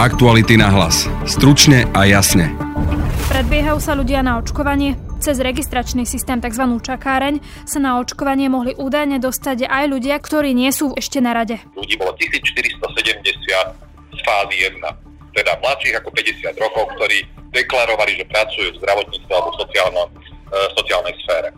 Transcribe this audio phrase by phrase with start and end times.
[0.00, 1.04] Aktuality na hlas.
[1.28, 2.48] Stručne a jasne.
[3.28, 4.96] Predbiehajú sa ľudia na očkovanie.
[5.20, 6.64] Cez registračný systém tzv.
[6.80, 11.60] čakáreň sa na očkovanie mohli údajne dostať aj ľudia, ktorí nie sú ešte na rade.
[11.76, 12.80] Ľudí bolo 1470
[14.16, 14.80] z fázy 1,
[15.36, 17.20] teda mladších ako 50 rokov, ktorí
[17.52, 21.52] deklarovali, že pracujú v zdravotníctve alebo sociálno, e, sociálnej sfére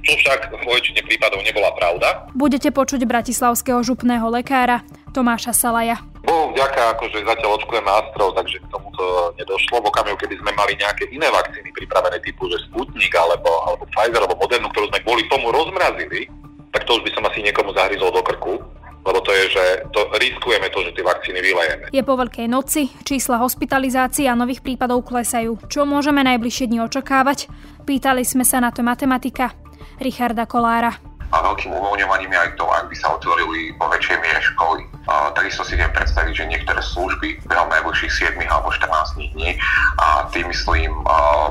[0.00, 2.24] čo však v väčšine prípadov nebola pravda.
[2.32, 4.80] Budete počuť bratislavského župného lekára
[5.10, 5.98] Tomáša Salaja.
[6.22, 9.82] Bohu vďaka, akože zatiaľ očkujeme Astrov, takže k tomuto nedošlo.
[9.82, 14.22] V okamihu, keby sme mali nejaké iné vakcíny pripravené typu, že Sputnik alebo, alebo Pfizer
[14.22, 16.30] alebo Modernu, ktorú sme kvôli tomu rozmrazili,
[16.70, 18.62] tak to už by som asi niekomu zahryzol do krku
[19.00, 19.64] lebo to je, že
[19.96, 21.84] to riskujeme to, že tie vakcíny vylejeme.
[21.88, 25.56] Je po Veľkej noci, čísla hospitalizácií a nových prípadov klesajú.
[25.72, 27.48] Čo môžeme najbližšie dni očakávať?
[27.88, 29.56] Pýtali sme sa na to matematika
[29.96, 34.82] Richarda Kolára a veľkým uvoľňovaním aj to, ak by sa otvorili po väčšej miere školy.
[35.10, 39.58] A takisto si viem predstaviť, že niektoré služby behom najbližších 7 alebo 14 dní
[39.98, 40.90] a tým myslím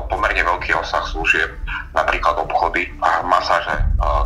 [0.08, 1.50] pomerne veľký osah služieb,
[1.92, 3.76] napríklad obchody a masáže,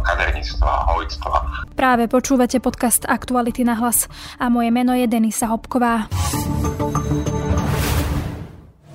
[0.06, 1.36] kaderníctva, holictva.
[1.74, 4.06] Práve počúvate podcast Aktuality na hlas
[4.39, 6.06] a moje meno je Denisa Hopková.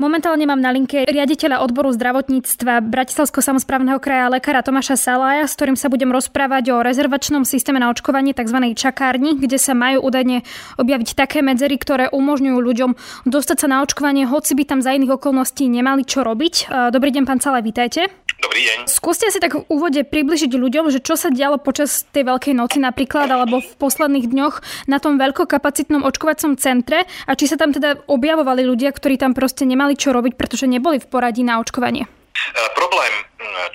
[0.00, 5.76] Momentálne mám na linke riaditeľa odboru zdravotníctva Bratislavského samozprávneho kraja lekára Tomáša Salaja, s ktorým
[5.76, 8.72] sa budem rozprávať o rezervačnom systéme na očkovanie tzv.
[8.72, 10.40] čakárni, kde sa majú údajne
[10.80, 12.90] objaviť také medzery, ktoré umožňujú ľuďom
[13.28, 16.72] dostať sa na očkovanie, hoci by tam za iných okolností nemali čo robiť.
[16.96, 18.08] Dobrý deň, pán Salaj, vítajte.
[18.40, 18.88] Dobrý deň.
[18.88, 22.80] Skúste si tak v úvode približiť ľuďom, že čo sa dialo počas tej Veľkej noci
[22.80, 28.08] napríklad, alebo v posledných dňoch na tom veľkokapacitnom očkovacom centre a či sa tam teda
[28.08, 32.08] objavovali ľudia, ktorí tam proste nemali čo robiť, pretože neboli v poradí na očkovanie.
[32.08, 33.12] E, problém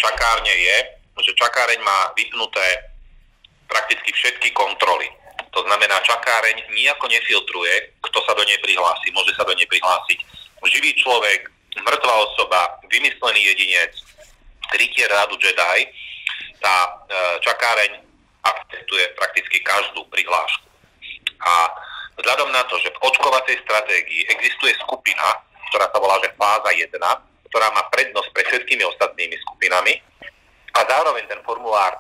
[0.01, 0.77] čakárne je,
[1.21, 2.89] že čakáreň má vypnuté
[3.69, 5.05] prakticky všetky kontroly.
[5.53, 9.13] To znamená, čakáreň nejako nefiltruje, kto sa do nej prihlási.
[9.13, 10.19] Môže sa do nej prihlásiť
[10.65, 11.45] živý človek,
[11.77, 13.93] mŕtva osoba, vymyslený jedinec,
[14.73, 15.85] rytier rádu Jedi,
[16.57, 16.89] tá e,
[17.45, 17.91] čakáreň
[18.45, 20.65] akceptuje prakticky každú prihlášku.
[21.45, 21.53] A
[22.17, 26.93] vzhľadom na to, že v očkovacej stratégii existuje skupina, ktorá sa volá že fáza 1,
[27.51, 29.93] ktorá má prednosť pre všetkými ostatnými skupinami
[30.75, 31.95] a zároveň ten formulár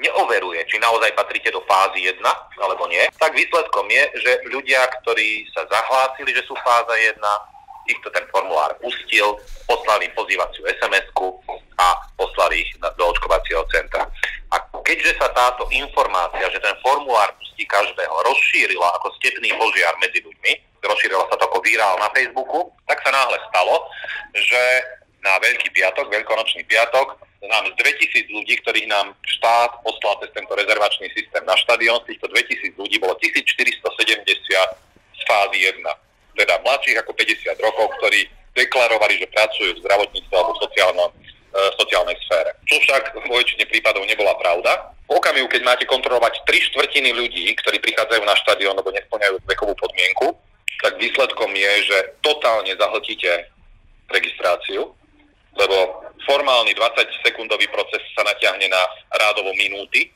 [0.00, 2.24] neoveruje, či naozaj patríte do fázy 1
[2.60, 7.20] alebo nie, tak výsledkom je, že ľudia, ktorí sa zahlásili, že sú fáza 1,
[7.90, 9.34] týchto ten formulár pustil,
[9.66, 11.42] poslali pozývaciu SMS-ku
[11.82, 14.06] a poslali ich do očkovacieho centra.
[14.54, 14.56] A
[14.86, 20.52] keďže sa táto informácia, že ten formulár pustí každého, rozšírila ako stepný požiar medzi ľuďmi,
[20.86, 23.74] rozšírila sa to ako virál na Facebooku, tak sa náhle stalo,
[24.34, 24.62] že
[25.20, 30.52] na Veľký piatok, Veľkonočný piatok, nám z 2000 ľudí, ktorých nám štát poslal cez tento
[30.52, 33.80] rezervačný systém na štadión, z týchto 2000 ľudí bolo 1470
[35.16, 40.52] z fázy 1 teda mladších ako 50 rokov, ktorí deklarovali, že pracujú v zdravotníctve alebo
[40.58, 41.12] sociálno, e,
[41.78, 42.50] sociálnej sfére.
[42.66, 44.94] Čo však v väčšine prípadov nebola pravda.
[45.10, 49.74] V okamihu, keď máte kontrolovať tri štvrtiny ľudí, ktorí prichádzajú na štadión, lebo nesplňajú vekovú
[49.74, 50.34] podmienku,
[50.80, 53.50] tak výsledkom je, že totálne zahltíte
[54.10, 54.90] registráciu,
[55.58, 55.76] lebo
[56.24, 58.82] formálny 20-sekundový proces sa natiahne na
[59.18, 60.08] rádovo minúty,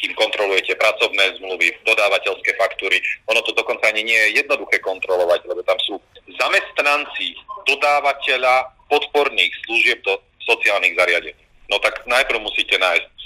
[0.00, 2.96] kým kontrolujete pracovné zmluvy, dodávateľské faktúry.
[3.28, 6.00] Ono to dokonca ani nie je jednoduché kontrolovať, lebo tam sú
[6.40, 7.36] zamestnanci
[7.68, 10.16] dodávateľa podporných služieb do
[10.48, 11.42] sociálnych zariadení.
[11.68, 13.20] No tak najprv musíte nájsť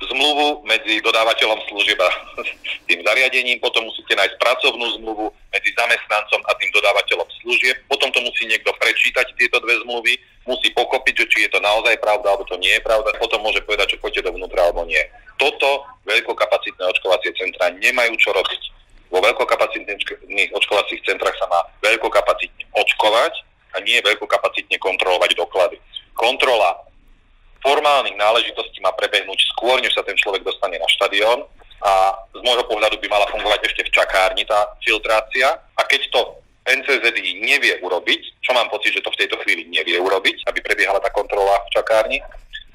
[0.00, 2.08] zmluvu medzi dodávateľom služieb a
[2.88, 8.24] tým zariadením, potom musíte nájsť pracovnú zmluvu medzi zamestnancom a tým dodávateľom služieb, potom to
[8.24, 10.16] musí niekto prečítať tieto dve zmluvy,
[10.48, 13.92] musí pokopiť, či je to naozaj pravda, alebo to nie je pravda, potom môže povedať,
[13.96, 15.04] že poďte dovnútra, alebo nie.
[15.40, 18.62] Toto veľkokapacitné očkovacie centra nemajú čo robiť.
[19.08, 23.32] Vo veľkokapacitných očkovacích centrách sa má veľkokapacitne očkovať
[23.74, 25.80] a nie veľkokapacitne kontrolovať doklady.
[26.12, 26.76] Kontrola
[27.64, 31.48] formálnych náležitostí má prebehnúť skôr, než sa ten človek dostane na štadión
[31.80, 36.20] a z môjho pohľadu by mala fungovať ešte v čakárni tá filtrácia a keď to
[36.68, 41.00] NCZI nevie urobiť, čo mám pocit, že to v tejto chvíli nevie urobiť, aby prebiehala
[41.00, 42.20] tá kontrola v čakárni,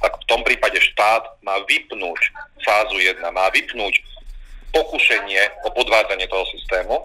[0.01, 2.19] tak v tom prípade štát má vypnúť
[2.62, 4.01] fázu 1, má vypnúť
[4.75, 6.95] pokušenie o podvádzanie toho systému,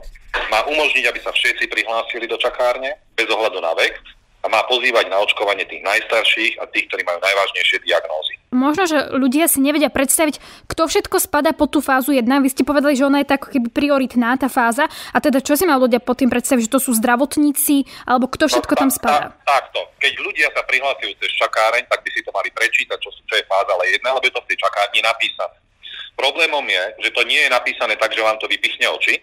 [0.50, 3.94] má umožniť, aby sa všetci prihlásili do čakárne bez ohľadu na vek
[4.40, 8.40] a má pozývať na očkovanie tých najstarších a tých, ktorí majú najvážnejšie diagnózy.
[8.50, 12.25] Možno, že ľudia si nevedia predstaviť, kto všetko spada pod tú fázu 1.
[12.26, 14.90] Vy ste povedali, že ona je tak keby prioritná, tá fáza.
[15.14, 18.50] A teda čo si majú ľudia pod tým predstaviť, že to sú zdravotníci, alebo kto
[18.50, 19.31] všetko no, tam spadá?
[19.44, 19.81] takto.
[20.02, 23.44] Keď ľudia sa prihlásajú cez čakáreň, tak by si to mali prečítať, čo, čo je
[23.46, 25.56] fáza ale jedna, lebo je to v tej čakárni napísané.
[26.16, 29.20] Problémom je, že to nie je napísané tak, že vám to vypichne oči.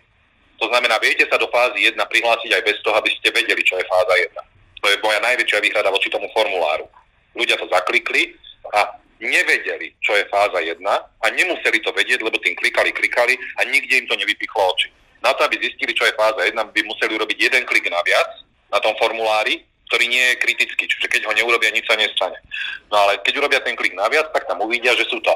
[0.58, 3.78] To znamená, viete sa do fázy 1 prihlásiť aj bez toho, aby ste vedeli, čo
[3.78, 4.57] je fáza 1.
[5.04, 6.86] Moja najväčšia výhrada voči tomu formuláru.
[7.38, 8.34] Ľudia to zaklikli
[8.74, 13.66] a nevedeli, čo je fáza 1 a nemuseli to vedieť, lebo tým klikali, klikali a
[13.66, 14.94] nikde im to nevypichlo oči.
[15.26, 18.30] Na to, aby zistili, čo je fáza 1, by museli urobiť jeden klik naviac
[18.70, 22.38] na tom formulári, ktorý nie je kritický, čiže keď ho neurobia, nič sa nestane.
[22.92, 25.32] No ale keď urobia ten klik naviac, tak tam uvidia, že sú to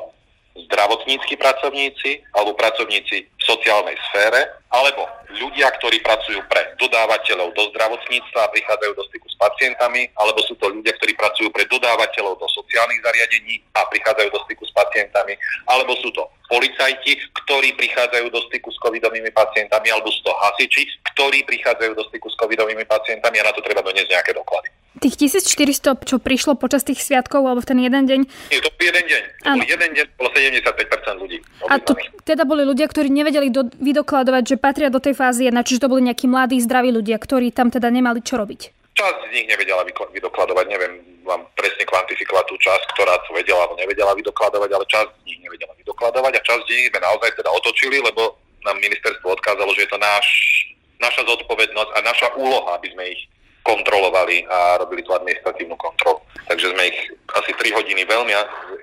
[0.55, 8.39] zdravotníckí pracovníci alebo pracovníci v sociálnej sfére, alebo ľudia, ktorí pracujú pre dodávateľov do zdravotníctva
[8.47, 12.47] a prichádzajú do styku s pacientami, alebo sú to ľudia, ktorí pracujú pre dodávateľov do
[12.51, 15.33] sociálnych zariadení a prichádzajú do styku s pacientami,
[15.67, 20.83] alebo sú to policajti, ktorí prichádzajú do styku s covidovými pacientami, alebo sú to hasiči,
[21.15, 24.67] ktorí prichádzajú do styku s covidovými pacientami a na to treba doniesť nejaké doklady.
[24.99, 28.21] Tých 1400, čo prišlo počas tých sviatkov alebo v ten jeden deň?
[28.51, 29.21] Je to jeden deň.
[29.39, 31.37] To bol jeden deň bolo 75% ľudí.
[31.71, 31.95] A to
[32.27, 35.91] teda boli ľudia, ktorí nevedeli do, vydokladovať, že patria do tej fázy 1, čiže to
[35.91, 38.91] boli nejakí mladí, zdraví ľudia, ktorí tam teda nemali čo robiť.
[38.91, 40.93] Časť z nich nevedela vydokladovať, neviem
[41.23, 45.39] vám presne kvantifikovať tú časť, ktorá to vedela alebo nevedela vydokladovať, ale časť z nich
[45.39, 48.35] nevedela vydokladovať a časť z nich sme naozaj teda otočili, lebo
[48.67, 50.27] nám ministerstvo odkázalo, že je to náš,
[50.99, 53.21] naša zodpovednosť a naša úloha, aby sme ich
[53.61, 56.21] kontrolovali a robili tú administratívnu kontrolu.
[56.49, 56.99] Takže sme ich
[57.37, 58.33] asi 3 hodiny veľmi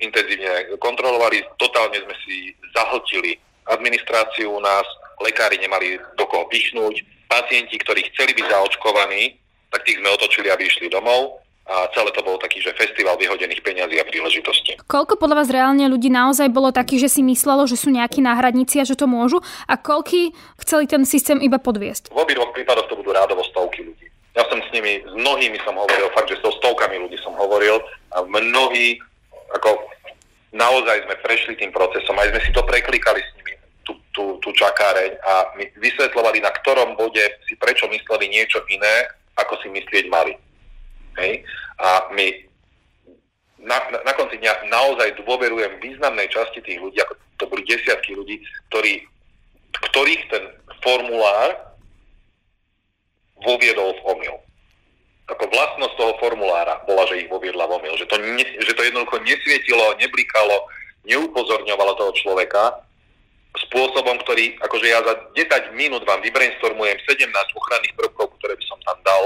[0.01, 3.37] intenzívne kontrolovali, totálne sme si zahltili
[3.69, 4.87] administráciu u nás,
[5.21, 9.37] lekári nemali do koho pichnúť, pacienti, ktorí chceli byť zaočkovaní,
[9.69, 13.61] tak tých sme otočili, aby išli domov a celé to bol taký, že festival vyhodených
[13.61, 14.81] peňazí a príležitostí.
[14.89, 18.81] Koľko podľa vás reálne ľudí naozaj bolo takých, že si myslelo, že sú nejakí náhradníci
[18.81, 20.33] a že to môžu a koľky
[20.65, 22.09] chceli ten systém iba podviesť?
[22.09, 24.09] V obidvoch prípadoch to budú rádovo stovky ľudí.
[24.39, 27.83] Ja som s nimi, s mnohými som hovoril, fakt, že so stovkami ľudí som hovoril
[28.15, 29.03] a mnohí,
[29.51, 29.83] ako
[30.55, 34.55] naozaj sme prešli tým procesom, aj sme si to preklikali s nimi, tú, tú, tú
[34.55, 37.21] čakáreň a my vysvetlovali, na ktorom bode
[37.51, 40.39] si prečo mysleli niečo iné, ako si myslieť mali.
[41.19, 41.43] Hej?
[41.83, 42.27] A my
[43.59, 48.15] na, na, na konci dňa naozaj dôverujem významnej časti tých ľudí, ako to boli desiatky
[48.15, 48.39] ľudí,
[48.71, 49.03] ktorí,
[49.91, 50.45] ktorých ten
[50.79, 51.68] formulár
[53.43, 54.37] voviedol v omyl.
[55.29, 57.95] Ako vlastnosť toho formulára bola, že ich voviedla v omyl.
[58.01, 60.57] Že to, ne, že to jednoducho nesvietilo, neblikalo,
[61.05, 62.89] neupozorňovalo toho človeka
[63.69, 68.79] spôsobom, ktorý, akože ja za 10 minút vám vybrainstormujem 17 ochranných prvkov, ktoré by som
[68.87, 69.25] tam dal,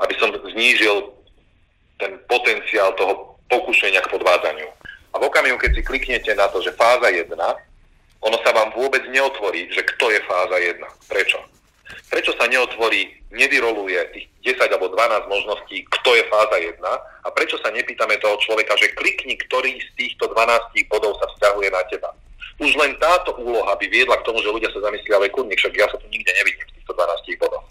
[0.00, 1.12] aby som znížil
[1.98, 4.68] ten potenciál toho pokušenia k podvádzaniu.
[5.12, 7.28] A v okamihu, keď si kliknete na to, že fáza 1,
[8.22, 10.78] ono sa vám vôbec neotvorí, že kto je fáza 1.
[11.10, 11.38] Prečo?
[12.52, 14.26] Neotvorí, nevyroluje tých
[14.60, 16.76] 10 alebo 12 možností, kto je fáza 1
[17.24, 21.68] a prečo sa nepýtame toho človeka, že klikni, ktorý z týchto 12 bodov sa vzťahuje
[21.72, 22.12] na teba.
[22.60, 25.72] Už len táto úloha by viedla k tomu, že ľudia sa zamyslia, ale kurník, však
[25.72, 27.64] ja sa tu nikde nevidím v týchto 12 bodoch.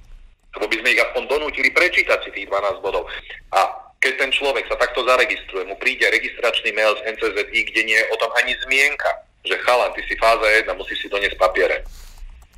[0.57, 3.05] Lebo by sme ich aspoň donútili prečítať si tých 12 bodov.
[3.53, 3.61] A
[4.01, 8.09] keď ten človek sa takto zaregistruje, mu príde registračný mail z NCZI, kde nie je
[8.09, 11.85] o tom ani zmienka, že chalan, ty si fáza 1, musíš si doniesť papiere.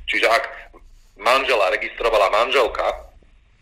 [0.08, 0.44] Čiže ak
[1.16, 2.86] manžela registrovala manželka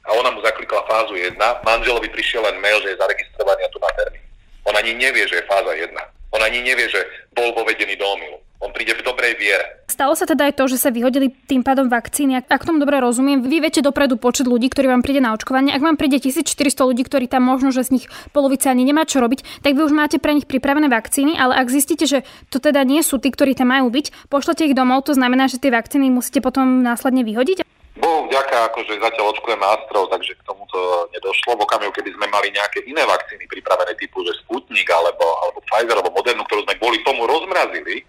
[0.02, 3.78] a ona mu zaklikla fázu 1, manželovi prišiel len mail, že je zaregistrovaný a tu
[3.78, 4.23] má termín.
[4.66, 5.94] On ani nevie, že je fáza 1.
[6.35, 7.06] On ani nevie, že
[7.38, 8.41] bol vovedený do omilu.
[8.62, 9.83] On príde v dobrej viere.
[9.90, 12.38] Stalo sa teda aj to, že sa vyhodili tým pádom vakcíny.
[12.38, 15.75] Ak tomu dobre rozumiem, vy viete dopredu počet ľudí, ktorí vám príde na očkovanie.
[15.75, 19.19] Ak vám príde 1400 ľudí, ktorí tam možno, že z nich polovica ani nemá čo
[19.19, 22.23] robiť, tak vy už máte pre nich pripravené vakcíny, ale ak zistíte, že
[22.54, 25.59] to teda nie sú tí, ktorí tam majú byť, pošlete ich domov, to znamená, že
[25.59, 27.66] tie vakcíny musíte potom následne vyhodiť?
[27.92, 31.61] Bohu vďaka, akože zatiaľ očkujeme Astrov, takže k tomuto nedošlo.
[31.61, 36.00] V okamihu, keby sme mali nejaké iné vakcíny pripravené typu, že Sputnik alebo, alebo Pfizer
[36.00, 38.00] alebo Modernu, ktorú sme kvôli tomu rozmrazili,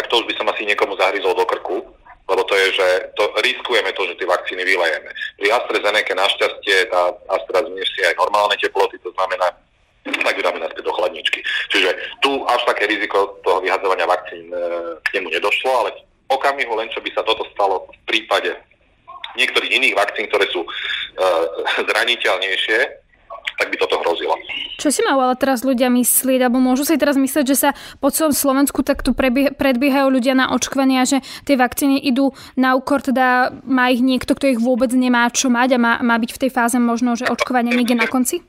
[0.00, 1.84] tak to už by som asi niekomu zahryzol do krku,
[2.24, 2.88] lebo to je, že
[3.20, 5.12] to, riskujeme to, že tie vakcíny vylejeme.
[5.36, 9.52] Pri AstraZeneca našťastie tá Astra zniesie aj normálne teploty, to znamená,
[10.24, 11.44] tak ju dáme naspäť do chladničky.
[11.68, 11.92] Čiže
[12.24, 14.56] tu až také riziko toho vyhadzovania vakcín e,
[15.04, 15.92] k nemu nedošlo, ale
[16.32, 18.56] okamihu len, čo by sa toto stalo v prípade
[19.36, 20.68] niektorých iných vakcín, ktoré sú e,
[21.92, 22.99] zraniteľnejšie,
[23.60, 24.34] tak by toto hrozilo.
[24.80, 27.70] Čo si majú ale teraz ľudia myslieť, alebo môžu si teraz myslieť, že sa
[28.00, 29.12] po celom Slovensku takto
[29.52, 34.32] predbiehajú ľudia na očkovanie a že tie vakcíny idú na úkor, teda má ich niekto,
[34.32, 37.28] kto ich vôbec nemá čo mať a má, má byť v tej fáze možno, že
[37.28, 38.40] očkovanie niekde na konci?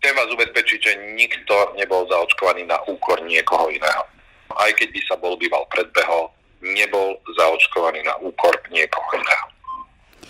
[0.00, 4.08] Chcem vás ubezpečiť, že nikto nebol zaočkovaný na úkor niekoho iného.
[4.56, 6.32] Aj keď by sa bol býval predbehol,
[6.64, 9.46] nebol zaočkovaný na úkor niekoho iného.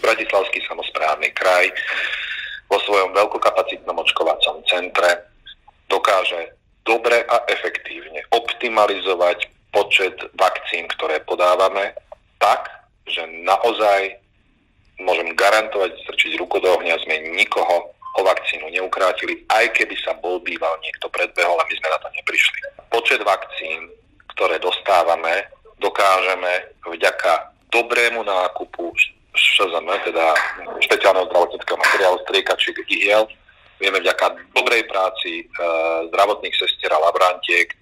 [0.03, 1.71] Bratislavský samozprávny kraj
[2.71, 5.27] vo svojom veľkokapacitnom očkovacom centre
[5.91, 6.55] dokáže
[6.87, 11.95] dobre a efektívne optimalizovať počet vakcín, ktoré podávame,
[12.39, 12.71] tak,
[13.07, 14.19] že naozaj
[15.03, 20.43] môžem garantovať, strčiť ruku do ohňa, sme nikoho o vakcínu neukrátili, aj keby sa bol
[20.43, 22.59] býval niekto predbehol a my sme na to neprišli.
[22.91, 23.87] Počet vakcín,
[24.35, 25.47] ktoré dostávame,
[25.79, 28.91] dokážeme vďaka dobrému nákupu
[29.35, 30.35] ŠZM, teda
[30.83, 33.27] špeciálneho zdravotníckého materiálu, striekačiek, ihiel.
[33.81, 35.45] Vieme vďaka dobrej práci e,
[36.13, 37.77] zdravotných sestier a labrantiek e,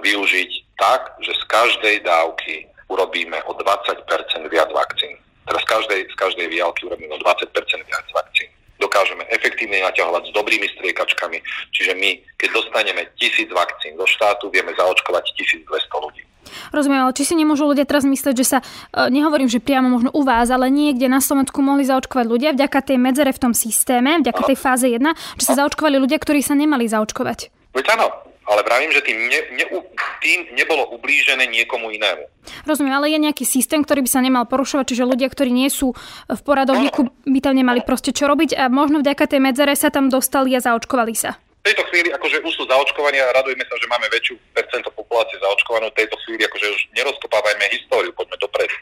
[0.00, 4.08] využiť tak, že z každej dávky urobíme o 20%
[4.48, 5.20] viac vakcín.
[5.44, 7.52] Teraz z každej, z každej výjalky urobíme o 20%
[7.84, 8.48] viac vakcín.
[8.78, 11.42] Dokážeme efektívne naťahovať s dobrými striekačkami,
[11.74, 16.22] čiže my, keď dostaneme tisíc vakcín do štátu, vieme zaočkovať 1200 ľudí.
[16.70, 20.10] Rozumiem, ale či si nemôžu ľudia teraz myslieť, že sa, e, nehovorím, že priamo možno
[20.12, 24.20] u vás, ale niekde na Slovensku mohli zaočkovať ľudia vďaka tej medzere v tom systéme,
[24.20, 25.00] vďaka tej fáze 1,
[25.38, 27.50] že sa zaočkovali ľudia, ktorí sa nemali zaočkovať.
[27.76, 28.08] Veď áno,
[28.48, 29.64] ale vravím, že tým, ne, ne,
[30.24, 32.24] tým nebolo ublížené niekomu inému.
[32.64, 35.92] Rozumiem, ale je nejaký systém, ktorý by sa nemal porušovať, čiže ľudia, ktorí nie sú
[36.26, 40.08] v poradovníku, by tam nemali proste čo robiť a možno vďaka tej medzere sa tam
[40.08, 41.36] dostali a zaočkovali sa
[41.68, 45.92] tejto chvíli akože už sú zaočkovania a radujeme sa, že máme väčšiu percento populácie zaočkovanú.
[45.92, 48.76] V tejto chvíli akože už nerozkopávajme históriu, poďme dopredu.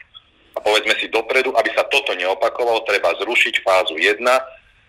[0.55, 4.23] A povedzme si dopredu, aby sa toto neopakovalo, treba zrušiť fázu 1,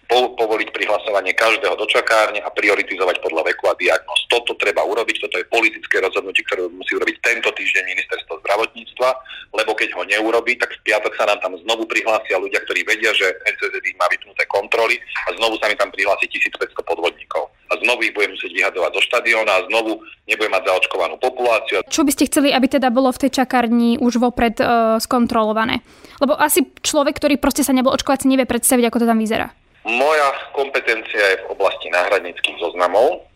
[0.08, 4.24] povoliť prihlasovanie každého do čakárne a prioritizovať podľa veku a diagnóz.
[4.32, 9.08] Toto treba urobiť, toto je politické rozhodnutie, ktoré musí urobiť tento týždeň ministerstvo zdravotníctva,
[9.52, 13.12] lebo keď ho neurobí, tak v piatok sa nám tam znovu prihlásia ľudia, ktorí vedia,
[13.12, 14.96] že NCZD má vypnuté kontroly
[15.28, 17.52] a znovu sa mi tam prihlási 1500 podvodníkov.
[17.68, 21.84] A znovu ich budem musieť vyhadovať do štadióna a znovu nebudem mať zaočkovanú populáciu.
[21.84, 25.84] Čo by ste chceli, aby teda bolo v tej čakárni už vopred uh, skontrolované?
[26.16, 29.52] Lebo asi človek, ktorý proste sa nebol očkovať, si nevie predstaviť, ako to tam vyzerá.
[29.86, 33.28] Moja kompetencia je v oblasti náhradníckých zoznamov,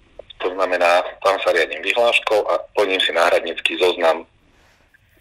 [0.42, 4.26] to znamená, tam sa riadím vyhláškou a plním si náhradnícky zoznam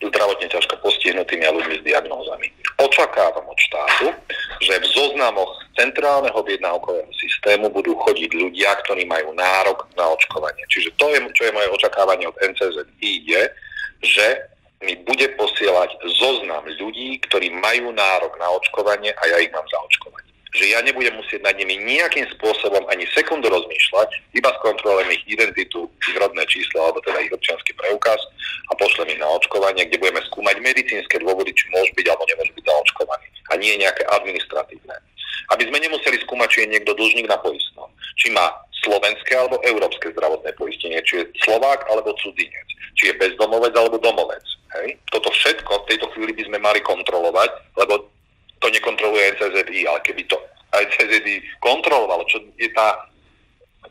[0.01, 2.49] zdravotne ťažko postihnutými a ľuďmi s diagnózami.
[2.81, 4.09] Očakávam od štátu,
[4.65, 10.65] že v zoznamoch centrálneho objednávkového systému budú chodiť ľudia, ktorí majú nárok na očkovanie.
[10.73, 13.43] Čiže to je, čo je moje očakávanie od NCZI, je,
[14.01, 14.27] že
[14.81, 20.20] mi bude posielať zoznam ľudí, ktorí majú nárok na očkovanie a ja ich mám zaočkovať
[20.51, 25.87] že ja nebudem musieť nad nimi nejakým spôsobom ani sekundu rozmýšľať, iba skontrolujem ich identitu,
[26.03, 28.19] ich rodné číslo alebo teda ich občianský preukaz
[28.67, 32.51] a pošlem ich na očkovanie, kde budeme skúmať medicínske dôvody, či môžu byť alebo nemôžu
[32.59, 34.95] byť zaočkovaní a nie nejaké administratívne.
[35.55, 37.87] Aby sme nemuseli skúmať, či je niekto dlžník na poistnom,
[38.19, 38.51] či má
[38.83, 42.67] slovenské alebo európske zdravotné poistenie, či je Slovák alebo cudzinec,
[42.99, 44.43] či je bezdomovec alebo domovec.
[44.79, 44.99] Hej?
[45.11, 48.09] Toto všetko v tejto chvíli by sme mali kontrolovať, lebo
[48.61, 50.37] to nekontroluje NCZI, ale keby to
[50.71, 53.11] NCZI kontrolovalo, čo je tá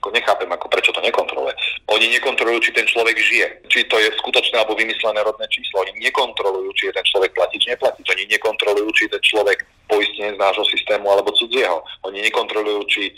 [0.00, 1.52] ako nechápem, ako prečo to nekontroluje.
[1.92, 5.84] Oni nekontrolujú, či ten človek žije, či to je skutočné alebo vymyslené rodné číslo.
[5.84, 8.06] Oni nekontrolujú, či je ten človek platič, neplatič.
[8.08, 9.58] Oni nekontrolujú, či je ten človek
[9.92, 11.84] poistenie z nášho systému alebo cudzieho.
[12.08, 13.12] Oni nekontrolujú, či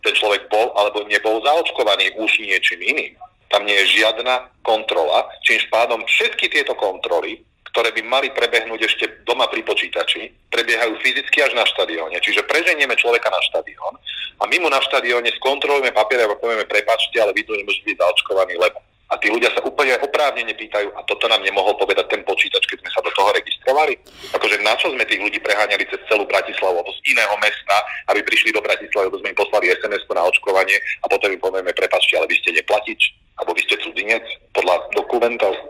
[0.00, 3.12] ten človek bol alebo nebol zaočkovaný už niečím iným.
[3.52, 9.04] Tam nie je žiadna kontrola, čím pádom všetky tieto kontroly ktoré by mali prebehnúť ešte
[9.24, 12.20] doma pri počítači, prebiehajú fyzicky až na štadióne.
[12.20, 13.96] Čiže preženieme človeka na štadión
[14.38, 17.96] a my mu na štadióne skontrolujeme papiere a povieme, prepačte, ale vy tu nemôžete byť
[17.96, 18.76] zaočkovaný, lebo.
[19.12, 22.80] A tí ľudia sa úplne oprávnene pýtajú, a toto nám nemohol povedať ten počítač, keď
[22.80, 23.92] sme sa do toho registrovali.
[24.32, 27.76] Akože na čo sme tých ľudí preháňali cez celú Bratislavu alebo z iného mesta,
[28.08, 31.76] aby prišli do Bratislavy, lebo sme im poslali sms na očkovanie a potom im povieme,
[31.76, 34.24] prepačte, ale vy ste neplatič, alebo vy ste cudzinec
[34.56, 35.60] podľa dokumentov.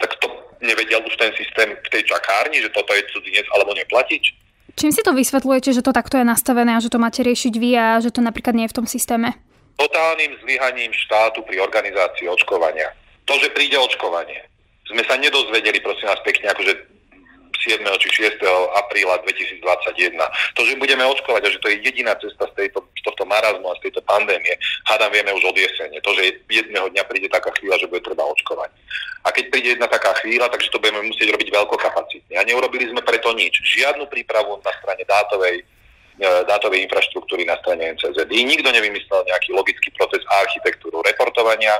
[0.00, 0.28] Tak to
[0.60, 4.34] nevedel už ten systém v tej čakárni, že toto je cudzinec alebo neplatič?
[4.76, 7.70] Čím si to vysvetľujete, že to takto je nastavené a že to máte riešiť vy
[7.76, 9.32] a že to napríklad nie je v tom systéme?
[9.80, 12.92] Totálnym zlyhaním štátu pri organizácii očkovania.
[13.24, 14.44] To, že príde očkovanie.
[14.86, 16.72] Sme sa nedozvedeli, prosím vás pekne, akože
[17.62, 17.82] 7.
[18.02, 18.42] či 6.
[18.76, 20.16] apríla 2021.
[20.56, 23.66] To, že budeme očkovať a že to je jediná cesta z, tejto, z tohto marazmu
[23.70, 24.54] a z tejto pandémie,
[24.90, 25.98] hádam vieme už od jesene.
[26.00, 28.70] To, že jedného dňa príde taká chvíľa, že bude treba očkovať.
[29.26, 32.34] A keď príde jedna taká chvíľa, takže to budeme musieť robiť veľkokapacitne.
[32.38, 33.58] A neurobili sme preto nič.
[33.58, 35.66] Žiadnu prípravu na strane dátovej
[36.20, 38.40] dátovej infraštruktúry na strane NCZI.
[38.40, 41.76] Nikto nevymyslel nejaký logický proces a architektúru reportovania.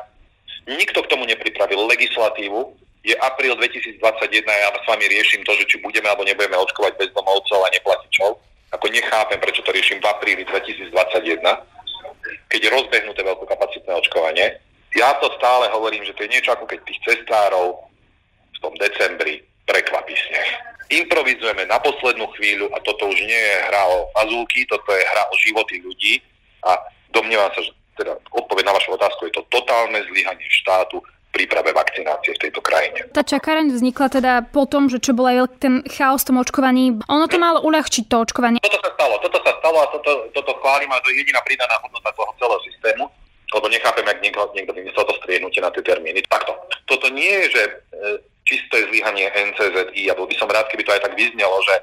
[0.68, 2.76] Nikto k tomu nepripravil legislatívu.
[3.06, 4.02] Je apríl 2021
[4.50, 8.30] a ja s vami riešim to, že či budeme alebo nebudeme očkovať bezdomovcov a neplatičov.
[8.74, 10.90] Ako nechápem, prečo to riešim v apríli 2021,
[12.50, 14.58] keď je rozbehnuté veľkokapacitné očkovanie.
[14.98, 17.78] Ja to stále hovorím, že to je niečo ako keď tých cestárov
[18.50, 19.38] v tom decembri
[19.70, 20.50] prekvapí sneh.
[20.90, 25.22] Improvizujeme na poslednú chvíľu a toto už nie je hra o fazulky, toto je hra
[25.30, 26.18] o životy ľudí
[26.66, 26.74] a
[27.14, 27.70] domnievam sa, že
[28.02, 30.98] teda odpoveď na vašu otázku je to totálne zlyhanie štátu
[31.36, 33.04] príprave vakcinácie v tejto krajine.
[33.12, 36.96] Tá čakáreň vznikla teda po tom, že čo bol aj ten chaos v tom očkovaní.
[37.04, 38.64] Ono to malo uľahčiť to očkovanie.
[38.64, 41.76] Toto sa stalo, toto sa stalo a toto, toto chválim a to je jediná pridaná
[41.84, 43.04] hodnota toho celého systému
[43.54, 46.18] lebo nechápem, ak niekto, niekto vymyslel to striednutie na tie termíny.
[46.26, 46.50] Takto.
[46.90, 47.72] Toto nie je, že e,
[48.46, 51.74] čisté zlyhanie NCZI, a bol by som rád, keby to aj tak vyznelo, že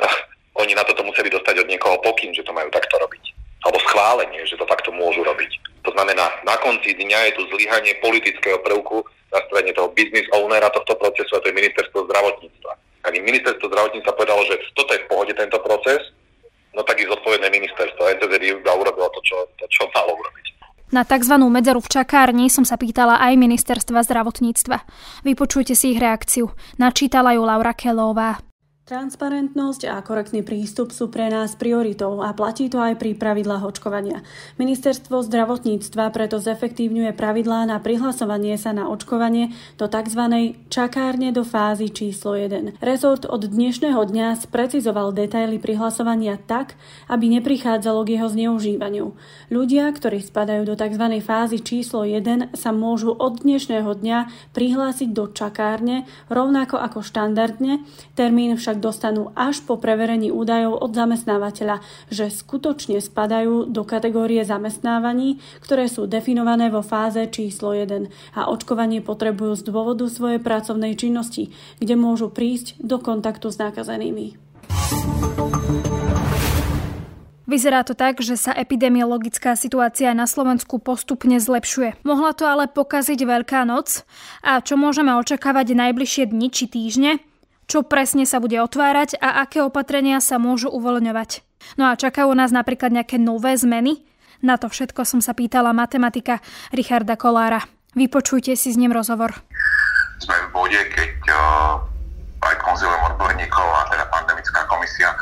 [0.00, 0.16] uh,
[0.64, 3.27] oni na toto museli dostať od niekoho pokyn, že to majú takto robiť.
[3.66, 5.50] Alebo schválenie, že to takto môžu robiť.
[5.82, 10.70] To znamená, na konci dňa je tu zlyhanie politického prvku na strane toho business ownera
[10.70, 12.72] tohto procesu, a to je ministerstvo zdravotníctva.
[13.08, 16.00] Ak ministerstvo zdravotníctva povedalo, že toto je v pohode tento proces,
[16.76, 18.04] no tak ich zodpovedné ministerstvo.
[18.04, 20.46] NCZI iba urobilo to, čo, to, čo malo urobiť.
[20.88, 21.36] Na tzv.
[21.52, 24.88] medzeru v čakárni som sa pýtala aj ministerstva zdravotníctva.
[25.20, 26.48] Vypočujte si ich reakciu.
[26.80, 28.40] Načítala ju Laura Kelová.
[28.88, 34.24] Transparentnosť a korektný prístup sú pre nás prioritou a platí to aj pri pravidlách očkovania.
[34.56, 40.56] Ministerstvo zdravotníctva preto zefektívňuje pravidlá na prihlasovanie sa na očkovanie do tzv.
[40.72, 42.80] čakárne do fázy číslo 1.
[42.80, 46.72] Rezort od dnešného dňa sprecizoval detaily prihlasovania tak,
[47.12, 49.12] aby neprichádzalo k jeho zneužívaniu.
[49.52, 51.04] Ľudia, ktorí spadajú do tzv.
[51.20, 57.84] fázy číslo 1, sa môžu od dnešného dňa prihlásiť do čakárne rovnako ako štandardne,
[58.16, 61.82] termín však však dostanú až po preverení údajov od zamestnávateľa,
[62.14, 69.02] že skutočne spadajú do kategórie zamestnávaní, ktoré sú definované vo fáze číslo 1 a očkovanie
[69.02, 71.50] potrebujú z dôvodu svojej pracovnej činnosti,
[71.82, 74.38] kde môžu prísť do kontaktu s nakazenými.
[77.48, 82.04] Vyzerá to tak, že sa epidemiologická situácia na Slovensku postupne zlepšuje.
[82.04, 84.04] Mohla to ale pokaziť Veľká noc?
[84.44, 87.24] A čo môžeme očakávať najbližšie dni či týždne?
[87.68, 91.44] Čo presne sa bude otvárať a aké opatrenia sa môžu uvoľňovať.
[91.76, 94.08] No a čakajú nás napríklad nejaké nové zmeny?
[94.40, 96.40] Na to všetko som sa pýtala matematika
[96.72, 97.60] Richarda Kolára.
[97.92, 99.36] Vypočujte si s ním rozhovor.
[100.18, 101.76] Sme v bode, keď uh,
[102.40, 105.12] aj konzilium odborníkov a teda pandemická komisia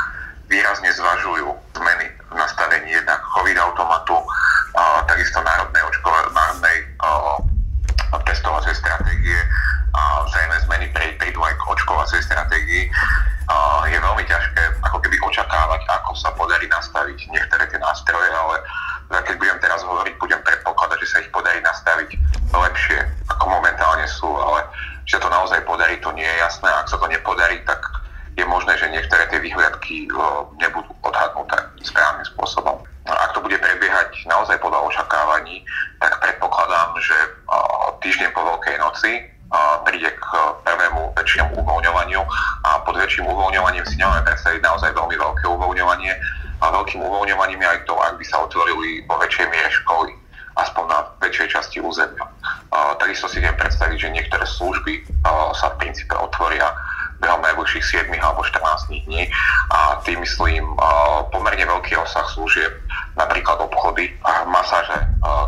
[0.46, 7.42] výrazne zvažujú zmeny v nastavení jednak COVID automatu, uh, takisto národnej, očkova- národnej uh,
[8.22, 9.40] testovacej stratégie
[9.96, 12.84] a zrejme zmeny prídu aj k očkovacej stratégii.
[13.86, 18.60] Je veľmi ťažké ako keby očakávať, ako sa podarí nastaviť niektoré tie nástroje, ale
[19.24, 22.10] keď budem teraz hovoriť, budem predpokladať, že sa ich podarí nastaviť
[22.52, 22.98] lepšie,
[23.30, 24.66] ako momentálne sú, ale
[25.06, 26.66] že to naozaj podarí, to nie je jasné.
[26.66, 27.78] Ak sa to nepodarí, tak
[28.34, 30.10] je možné, že niektoré tie vyhliadky
[30.58, 31.56] nebudú odhadnuté
[31.86, 32.82] správnym spôsobom.
[33.06, 35.62] Ak to bude prebiehať naozaj podľa očakávaní,
[36.02, 37.14] tak predpokladám, že
[38.02, 39.12] týždeň po Veľkej noci
[41.26, 42.22] väčšiemu uvoľňovaniu
[42.62, 46.14] a pod väčším uvoľňovaním si nemáme predstaviť naozaj veľmi veľké uvoľňovanie
[46.62, 50.14] a veľkým uvoľňovaním je aj to, ak by sa otvorili vo väčšej miere školy
[50.56, 52.24] aspoň na väčšej časti územia.
[53.02, 55.02] Takisto si viem predstaviť, že niektoré služby
[55.52, 56.70] sa v princípe otvoria
[57.20, 59.28] behom najbližších 7 alebo 14 dní
[59.72, 60.64] a tým myslím
[61.34, 62.72] pomerne veľký rozsah služieb,
[63.20, 64.16] napríklad obchody,
[64.48, 64.96] masáže,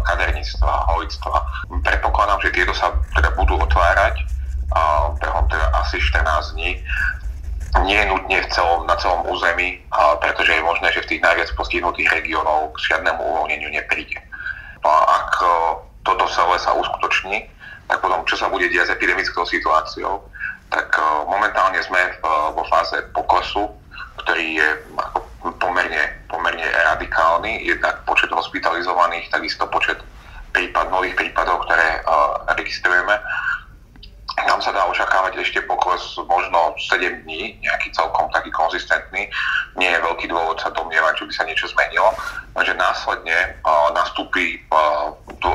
[0.04, 1.40] kaderníctva, holictva.
[1.88, 3.47] Predpokladám, že tieto sa teda budú
[6.38, 6.70] 14 dní
[7.84, 9.76] nie nutne v celom, na celom území,
[10.24, 14.16] pretože je možné, že v tých najviac postihnutých regiónov k žiadnemu uvoľneniu nepríde.
[14.80, 15.30] No a ak
[16.00, 17.44] toto celé sa uskutoční,
[17.92, 20.24] tak potom čo sa bude diať s epidemickou situáciou,
[20.72, 22.12] tak eh, momentálne sme eh,
[22.56, 23.68] vo fáze poklesu,
[24.24, 24.68] ktorý je
[25.60, 26.64] pomerne, pomerne
[26.96, 27.68] radikálny.
[27.68, 30.00] Jednak počet hospitalizovaných, takisto počet
[30.56, 32.00] prípad, nových prípadov, ktoré
[32.56, 33.14] registrujeme.
[34.46, 39.26] Tam sa dá očakávať ešte pokles možno 7 dní, nejaký celkom taký konzistentný.
[39.74, 42.10] Nie je veľký dôvod sa domnievať, že by sa niečo zmenilo,
[42.60, 43.58] že následne
[43.96, 44.62] nastúpi,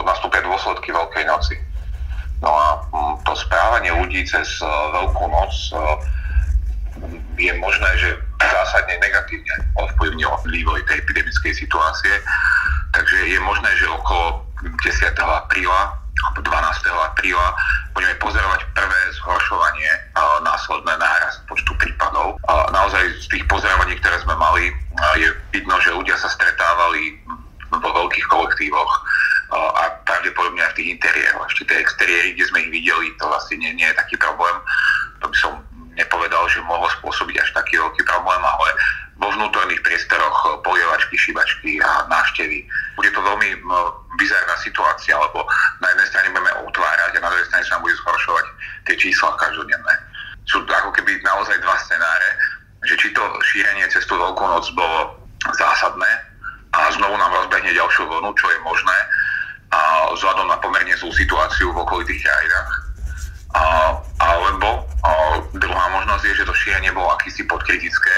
[0.04, 1.56] nastúpia dôsledky Veľkej noci
[2.44, 2.68] No a
[3.24, 5.80] to správanie ľudí cez e, Veľkú noc e,
[7.40, 12.12] je možné, že zásadne negatívne ovplyvnilo vývoj tej epidemickej situácie.
[12.92, 15.16] Takže je možné, že okolo 10.
[15.24, 16.03] apríla
[16.40, 16.46] 12.
[17.12, 17.48] apríla
[17.94, 19.92] budeme pozerovať prvé zhoršovanie
[20.42, 22.42] následné náraz počtu prípadov.
[22.74, 24.74] Naozaj z tých pozorovaní, ktoré sme mali,
[25.22, 27.22] je vidno, že ľudia sa stretávali
[27.70, 28.92] vo veľkých kolektívoch
[29.54, 31.46] a pravdepodobne aj v tých interiéroch.
[31.46, 34.58] Ešte tie exteriéry, kde sme ich videli, to asi nie, nie je taký problém.
[35.22, 35.54] To by som
[35.94, 38.70] nepovedal, že mohlo spôsobiť až taký veľký problém, ale
[39.22, 42.66] vo vnútorných priestoroch e, polievačky, šibačky a návštevy.
[42.98, 43.62] Bude to veľmi
[44.18, 45.46] bizarná situácia, lebo
[45.82, 48.46] na jednej strane budeme otvárať a na druhej strane sa nám bude zhoršovať
[48.90, 49.94] tie čísla každodenné.
[50.48, 52.30] Sú to ako keby naozaj dva scenáre,
[52.84, 53.24] že či to
[53.54, 55.24] šírenie cez tú veľkú noc bolo
[55.56, 56.12] zásadné
[56.74, 58.98] a znovu nám rozbehne ďalšiu vlnu, čo je možné,
[59.74, 62.72] a vzhľadom na pomerne zlú situáciu v okolitých krajinách.
[63.54, 63.64] A,
[64.18, 65.12] alebo a
[65.54, 68.16] druhá možnosť je, že to šírenie bolo akýsi podkritické,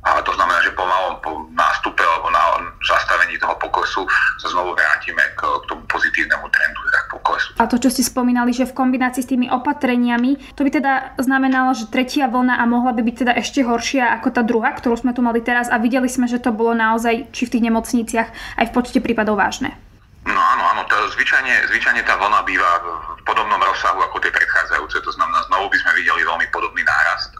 [0.00, 4.08] a to znamená, že po malom po nástupe alebo na zastavení toho poklesu
[4.40, 7.48] sa znovu vrátime k, k tomu pozitívnemu trendu teda poklesu.
[7.60, 11.76] A to, čo ste spomínali, že v kombinácii s tými opatreniami, to by teda znamenalo,
[11.76, 15.12] že tretia vlna a mohla by byť teda ešte horšia ako tá druhá, ktorú sme
[15.12, 18.66] tu mali teraz a videli sme, že to bolo naozaj či v tých nemocniciach aj
[18.72, 19.76] v počte prípadov vážne.
[20.24, 22.70] No áno, áno, to zvyčajne, zvyčajne tá vlna býva
[23.16, 27.32] v podobnom rozsahu ako tie predchádzajúce, to znamená, znovu by sme videli veľmi podobný nárast.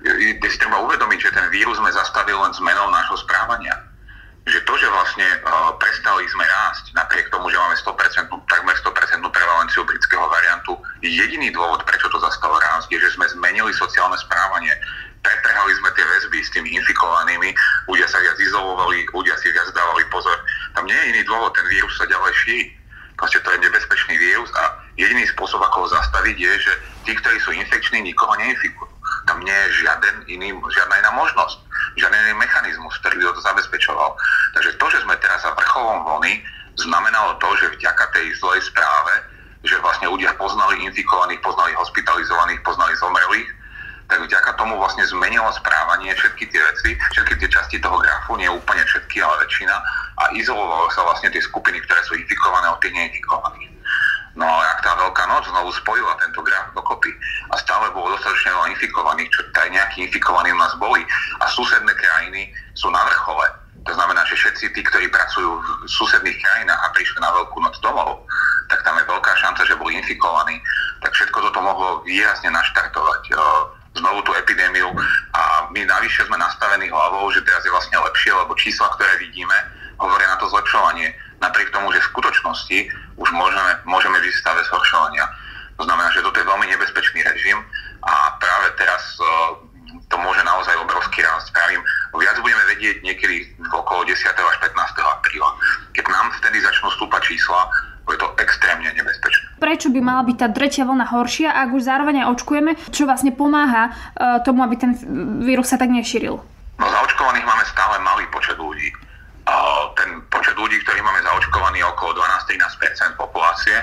[0.00, 3.76] Je si treba uvedomiť, že ten vírus sme zastavili len zmenou nášho správania.
[4.48, 9.20] Že to, že vlastne uh, prestali sme rásť, napriek tomu, že máme 100%, takmer 100%
[9.20, 14.72] prevalenciu britského variantu, jediný dôvod, prečo to zastalo rásť, je, že sme zmenili sociálne správanie
[15.20, 17.52] pretrhali sme tie väzby s tými infikovanými,
[17.88, 20.36] ľudia sa viac izolovali, ľudia si viac dávali pozor.
[20.72, 22.64] Tam nie je iný dôvod, ten vírus sa ďalej šíri.
[23.20, 26.72] Proste to je nebezpečný vírus a jediný spôsob, ako ho zastaviť, je, že
[27.04, 28.88] tí, ktorí sú infekční, nikoho neinfikujú.
[29.30, 31.62] Tam nie je žiaden iný, žiadna iná možnosť,
[32.02, 34.10] žiaden iný mechanizmus, ktorý by to zabezpečoval.
[34.58, 36.42] Takže to, že sme teraz za vrcholom vlny,
[36.74, 39.14] znamenalo to, že vďaka tej zlej správe,
[39.62, 43.50] že vlastne ľudia poznali infikovaných, poznali hospitalizovaných, poznali zomrelých,
[44.10, 48.50] tak vďaka tomu vlastne zmenilo správanie všetky tie veci, všetky tie časti toho grafu, nie
[48.50, 49.74] úplne všetky, ale väčšina,
[50.18, 53.70] a izolovalo sa vlastne tie skupiny, ktoré sú infikované od tých neinfikovaných.
[54.34, 57.10] No ale ak tá veľká noc znovu spojila tento graf dokopy.
[57.50, 61.02] A stále bolo dostatočne veľa infikovaných, čo aj nejakí infikovaní u nás boli.
[61.42, 63.50] A susedné krajiny sú na vrchole,
[63.82, 67.74] to znamená, že všetci tí, ktorí pracujú v susedných krajinách a prišli na veľkú noc
[67.80, 68.22] domov,
[68.68, 70.62] tak tam je veľká šanca, že boli infikovaní,
[71.00, 73.34] tak všetko toto mohlo výrazne naštartovať
[73.96, 74.94] znovu tú epidémiu.
[75.32, 79.56] A my navyše sme nastavení hlavou, že teraz je vlastne lepšie, lebo čísla, ktoré vidíme,
[79.96, 81.10] hovoria na to zlepšovanie.
[81.40, 82.78] Napriek tomu, že v skutočnosti
[83.16, 85.24] už môžeme, môžeme byť v stave zhoršovania.
[85.80, 87.56] To znamená, že toto je veľmi nebezpečný režim
[88.04, 89.56] a práve teraz uh,
[90.12, 91.48] to môže naozaj obrovský rast.
[91.56, 91.80] Pravím,
[92.12, 94.12] viac budeme vedieť niekedy okolo 10.
[94.28, 94.76] až 15.
[95.00, 95.50] apríla.
[95.96, 97.64] Keď nám vtedy začnú stúpať čísla,
[98.10, 99.62] je to extrémne nebezpečné.
[99.62, 103.30] Prečo by mala byť tá tretia vlna horšia, ak už zároveň aj očkujeme, čo vlastne
[103.30, 104.92] pomáha uh, tomu, aby ten
[105.46, 106.42] vírus sa tak nešíril?
[106.80, 108.90] No zaočkovaných máme stále malý počet ľudí.
[109.46, 112.18] Uh, ten počet ľudí, ktorých máme zaočkovaný, okolo
[113.60, 113.76] 12-13 populácie.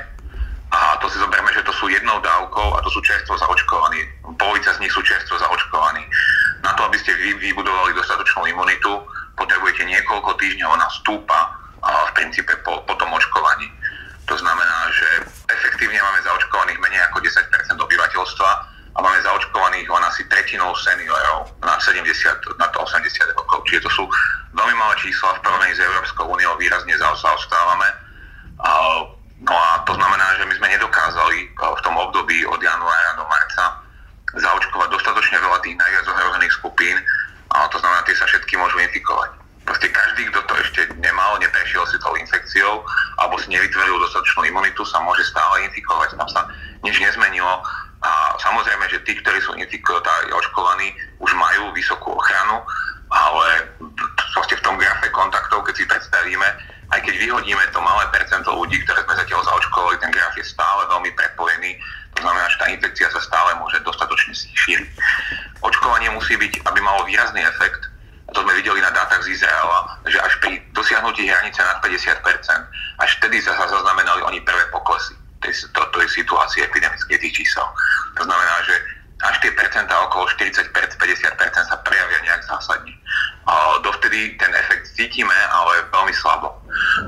[0.67, 4.03] A to si zoberme, že to sú jednou dávkou a to sú čerstvo zaočkovaní.
[4.35, 6.03] Polovica z nich sú čerstvo zaočkovaní.
[6.59, 8.99] Na to, aby ste vy vybudovali dostatočnú imunitu,
[9.39, 13.71] potrebujete niekoľko týždňov, ona stúpa v princípe po, po tom očkovaní.
[14.27, 15.07] To znamená, že
[15.55, 17.47] efektívne máme zaočkovaných menej ako 10%
[17.79, 18.49] obyvateľstva
[18.91, 22.11] a máme zaočkovaných len asi tretinou seniorov na 70,
[22.59, 23.63] na 80 rokov.
[23.71, 24.03] Čiže to sú
[24.51, 27.87] veľmi malé čísla v porovnaní s Európskou úniou, výrazne zaostávame.
[29.45, 33.63] No a to znamená, že my sme nedokázali v tom období od januára do marca
[34.33, 36.97] zaočkovať dostatočne veľa tých najviac ohrozených skupín,
[37.53, 39.29] a to znamená, tie sa všetky môžu infikovať.
[39.63, 42.83] Proste každý, kto to ešte nemal, neprešiel si tou infekciou
[43.19, 46.15] alebo si nevytvoril dostatočnú imunitu, sa môže stále infikovať.
[46.15, 46.41] Tam sa
[46.83, 47.63] nič nezmenilo.
[48.05, 52.61] A samozrejme, že tí, ktorí sú infikovaní, očkovaní, už majú vysokú ochranu,
[53.09, 53.73] ale
[54.37, 56.47] proste v tom grafe kontaktov, keď si predstavíme,
[56.93, 60.85] aj keď vyhodíme to malé percento ľudí, ktoré sme zatiaľ zaočkovali, ten graf je stále
[60.87, 61.75] veľmi prepojený.
[62.15, 64.89] To znamená, že tá infekcia sa stále môže dostatočne šíriť.
[65.65, 67.89] Očkovanie musí byť, aby malo výrazný efekt,
[68.27, 72.19] a to sme videli na dátach z Izraela, že až pri dosiahnutí hranice nad 50%,
[72.99, 77.65] až vtedy sa zaznamenali oni prvé poklesy tej, to, to je situácie epidemickej tých čísel.
[78.17, 78.75] To znamená, že
[79.17, 80.69] až tie percentá okolo 40-50%
[81.55, 82.93] sa prejavia nejak zásadne.
[83.47, 86.53] A dovtedy ten efekt cítime, ale veľmi slabo.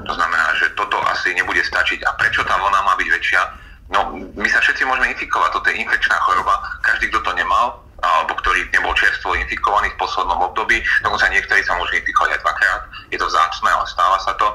[0.07, 2.01] To znamená, že toto asi nebude stačiť.
[2.07, 3.41] A prečo tá vlna má byť väčšia?
[3.89, 6.55] No, my sa všetci môžeme infikovať, toto je infekčná choroba.
[6.79, 11.75] Každý, kto to nemal, alebo ktorý nebol čerstvo infikovaný v poslednom období, dokonca niektorí sa
[11.75, 14.47] môžu infikovať aj dvakrát, je to zácne, ale stáva sa to,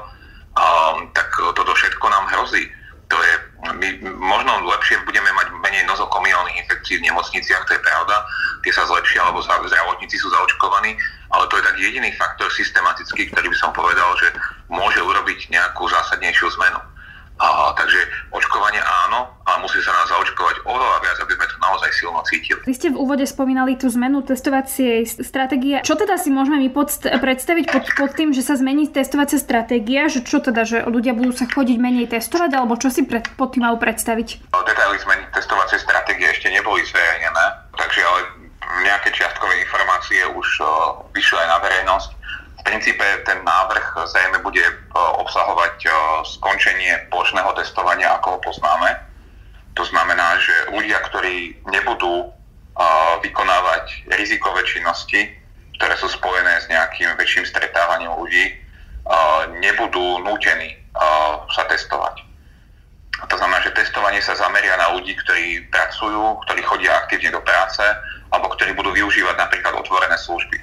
[0.57, 2.65] um, tak toto všetko nám hrozí.
[3.13, 3.33] To je,
[3.77, 8.17] my možno lepšie budeme mať menej nozokomiálnych infekcií v nemocniciach, to je pravda,
[8.65, 10.97] tie sa zlepšia, alebo zdravotníci sú zaočkovaní,
[11.29, 14.33] ale to je tak jediný faktor systematický, ktorý by som povedal, že
[14.73, 16.81] môže urobiť nejakú zásadnejšiu zmenu.
[17.35, 17.99] A, takže
[18.31, 22.63] očkovanie áno, a musí sa nás zaočkovať oveľa viac, aby sme to naozaj silno cítili.
[22.63, 25.83] Vy ste v úvode spomínali tú zmenu testovacej stratégie.
[25.83, 30.07] Čo teda si môžeme my pod, predstaviť pod, pod tým, že sa zmení testovacia stratégia?
[30.07, 33.51] Že čo teda, že ľudia budú sa chodiť menej testovať, alebo čo si pred, pod
[33.51, 34.55] tým majú predstaviť?
[34.55, 37.45] Detaily zmeny testovacej stratégie ešte neboli zverejnené,
[37.75, 38.19] takže ale
[38.87, 40.47] nejaké čiastkové informácie už
[41.11, 42.09] vyšli aj na verejnosť
[42.65, 44.65] princípe ten návrh zrejme bude
[45.21, 45.85] obsahovať
[46.25, 48.89] skončenie plošného testovania, ako ho poznáme.
[49.77, 52.33] To znamená, že ľudia, ktorí nebudú
[53.23, 55.31] vykonávať rizikové činnosti,
[55.79, 58.51] ktoré sú spojené s nejakým väčším stretávaním ľudí,
[59.63, 60.75] nebudú nútení
[61.51, 62.23] sa testovať.
[63.15, 67.83] To znamená, že testovanie sa zameria na ľudí, ktorí pracujú, ktorí chodia aktívne do práce,
[68.31, 70.59] alebo ktorí budú využívať napríklad otvorené služby.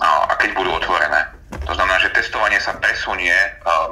[0.00, 1.28] A keď budú otvorené.
[1.68, 3.36] To znamená, že testovanie sa presunie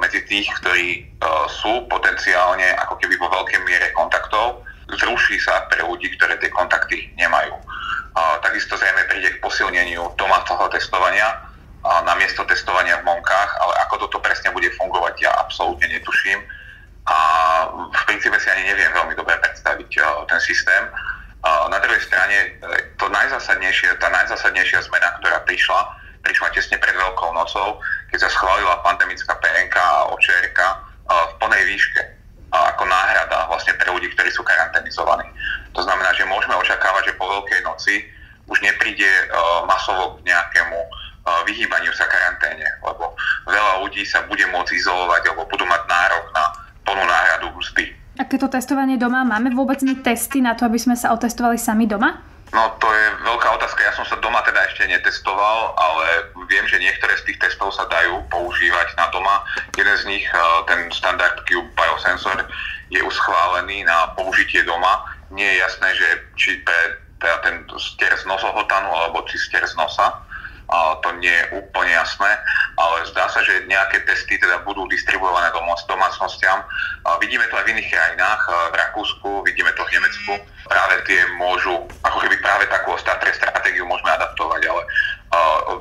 [0.01, 1.05] medzi tých, ktorí
[1.49, 7.09] sú potenciálne ako keby vo veľkej miere kontaktov, zruší sa pre ľudí, ktoré tie kontakty
[7.17, 7.57] nemajú.
[8.15, 11.41] Takisto zrejme príde k posilneniu domáceho testovania,
[11.85, 16.41] na miesto testovania v monkách, ale ako toto presne bude fungovať, ja absolútne netuším.
[17.05, 17.17] A
[17.69, 19.89] v princípe si ani neviem veľmi dobre predstaviť
[20.25, 20.89] ten systém.
[21.45, 22.57] Na druhej strane
[22.97, 25.77] to najzásadnejšie, tá najzásadnejšia zmena, ktorá prišla,
[26.25, 27.77] prišla tesne pred Veľkou nocou,
[28.09, 30.59] keď sa schválila pandemická PNK a OČRK
[31.05, 32.14] v plnej výške
[32.75, 35.31] ako náhrada vlastne pre ľudí, ktorí sú karanténizovaní.
[35.73, 38.03] To znamená, že môžeme očakávať, že po Veľkej noci
[38.51, 39.07] už nepríde
[39.65, 40.77] masovo k nejakému
[41.49, 43.17] vyhýbaniu sa karanténe, lebo
[43.49, 46.43] veľa ľudí sa bude môcť izolovať alebo budú mať nárok na
[46.85, 47.97] plnú náhradu mzdy.
[48.21, 51.89] A keď to testovanie doma, máme vôbec testy na to, aby sme sa otestovali sami
[51.89, 52.21] doma?
[52.55, 53.83] No to je veľká otázka.
[53.83, 57.83] Ja som sa doma teda ešte netestoval, ale viem, že niektoré z tých testov sa
[57.91, 59.43] dajú používať na doma.
[59.75, 60.39] Jeden z nich, eh,
[60.71, 62.47] ten standard Cube Biosensor,
[62.87, 65.03] je už schválený na použitie doma.
[65.35, 66.07] Nie je jasné, že
[66.39, 70.25] či pre teda ten stier z nosohotanu alebo či stier z nosa
[70.65, 72.31] a to nie je úplne jasné,
[72.77, 74.74] ale zdá sa, že nejaké testy teda budú
[75.25, 75.49] distribuované
[75.89, 76.61] domácnostiam.
[77.21, 80.31] Vidíme to aj v iných krajinách, v Rakúsku, vidíme to v Nemecku.
[80.69, 84.81] Práve tie môžu, ako keby práve takú stratégiu môžeme adaptovať, ale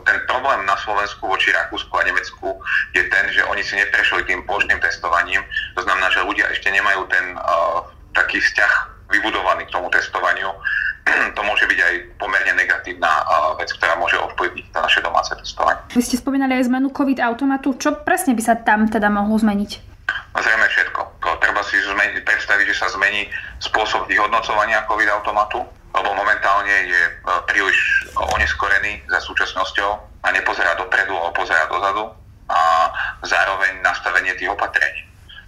[0.08, 2.56] ten problém na Slovensku voči Rakúsku a Nemecku
[2.96, 5.44] je ten, že oni si neprešli tým plošným testovaním.
[5.76, 7.84] To znamená, že ľudia ešte nemajú ten uh,
[8.16, 8.72] taký vzťah
[9.12, 10.50] vybudovaný k tomu testovaniu
[11.04, 13.24] to môže byť aj pomerne negatívna
[13.60, 15.84] vec, ktorá môže ovplyvniť to naše domáce testovanie.
[15.92, 17.76] Vy ste spomínali aj zmenu COVID automatu.
[17.76, 19.94] Čo presne by sa tam teda mohlo zmeniť?
[20.34, 21.00] Zrejme všetko.
[21.40, 23.28] Treba si zmeni, predstaviť, že sa zmení
[23.60, 25.64] spôsob vyhodnocovania COVID automatu,
[25.94, 27.12] lebo momentálne je e,
[27.48, 29.90] príliš oneskorený za súčasnosťou
[30.24, 32.10] a nepozerá dopredu, ale pozerá dozadu
[32.50, 32.92] a
[33.24, 35.04] zároveň nastavenie tých opatrení.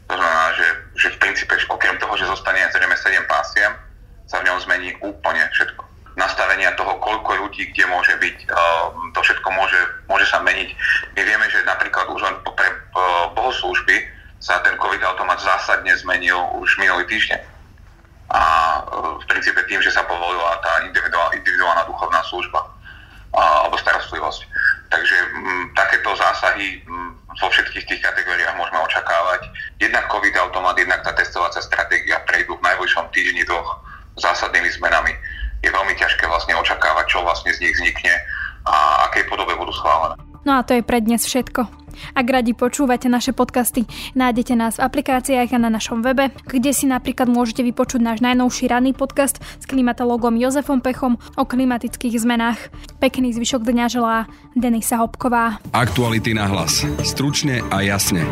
[0.06, 0.66] To znamená, že,
[0.96, 3.74] že v princípe okrem toho, že zostane zrejme 7 pásiem,
[4.26, 5.82] sa v ňom zmení úplne všetko.
[6.16, 8.84] Nastavenia toho, koľko ľudí kde môže byť, eh,
[9.14, 10.68] to všetko môže, môže sa meniť.
[11.14, 12.76] My vieme, že napríklad už len pre eh,
[13.32, 13.96] bohoslužby
[14.40, 17.40] sa ten COVID automat zásadne zmenil už minulý týždeň.
[18.32, 18.82] A eh,
[19.22, 22.60] v princípe tým, že sa povolila tá individuálna, individuálna duchovná služba
[23.36, 24.48] alebo starostlivosť.
[24.88, 29.44] Takže m, mm, takéto zásahy m, mm, vo všetkých tých kategóriách môžeme očakávať.
[29.76, 33.84] Jednak COVID automat, jednak tá testovacia stratégia prejdú v najbližšom týždni dvoch
[34.16, 35.12] zásadnými zmenami.
[35.64, 38.12] Je veľmi ťažké vlastne očakávať, čo vlastne z nich vznikne
[38.66, 40.18] a akej podobe budú schválené.
[40.46, 41.86] No a to je pre dnes všetko.
[42.12, 46.84] Ak radi počúvate naše podcasty, nájdete nás v aplikáciách a na našom webe, kde si
[46.84, 52.60] napríklad môžete vypočuť náš najnovší ranný podcast s klimatologom Jozefom Pechom o klimatických zmenách.
[53.00, 55.58] Pekný zvyšok dňa želá Denisa Hopková.
[55.72, 56.84] Aktuality na hlas.
[57.00, 58.28] Stručne a jasne.